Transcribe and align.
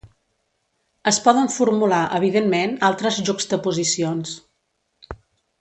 Es 1.11 1.19
poden 1.27 1.51
formular, 1.57 2.01
evidentment, 2.21 2.75
altres 2.91 3.21
juxtaposicions. 3.29 4.37